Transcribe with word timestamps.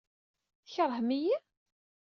Tkeṛhem-iyi? 0.65 1.35